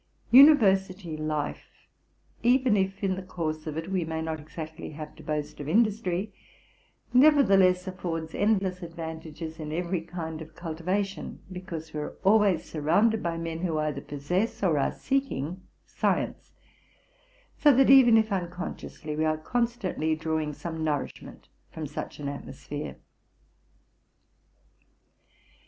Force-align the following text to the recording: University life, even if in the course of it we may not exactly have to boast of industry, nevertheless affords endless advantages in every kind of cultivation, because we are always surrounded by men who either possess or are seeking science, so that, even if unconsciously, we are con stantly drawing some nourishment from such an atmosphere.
University 0.31 1.15
life, 1.15 1.85
even 2.41 2.75
if 2.75 3.03
in 3.03 3.13
the 3.13 3.21
course 3.21 3.67
of 3.67 3.77
it 3.77 3.91
we 3.91 4.03
may 4.03 4.19
not 4.19 4.39
exactly 4.39 4.93
have 4.93 5.15
to 5.15 5.21
boast 5.21 5.59
of 5.59 5.69
industry, 5.69 6.33
nevertheless 7.13 7.85
affords 7.87 8.33
endless 8.33 8.81
advantages 8.81 9.59
in 9.59 9.71
every 9.71 10.01
kind 10.01 10.41
of 10.41 10.55
cultivation, 10.55 11.39
because 11.51 11.93
we 11.93 11.99
are 11.99 12.15
always 12.23 12.65
surrounded 12.67 13.21
by 13.21 13.37
men 13.37 13.59
who 13.59 13.77
either 13.77 14.01
possess 14.01 14.63
or 14.63 14.79
are 14.79 14.91
seeking 14.91 15.61
science, 15.85 16.53
so 17.55 17.71
that, 17.71 17.91
even 17.91 18.17
if 18.17 18.31
unconsciously, 18.31 19.15
we 19.15 19.23
are 19.23 19.37
con 19.37 19.67
stantly 19.67 20.17
drawing 20.19 20.51
some 20.51 20.83
nourishment 20.83 21.47
from 21.71 21.85
such 21.85 22.17
an 22.19 22.27
atmosphere. 22.27 22.95